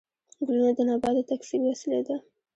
[0.45, 2.15] ګلونه د نبات د تکثیر وسیله ده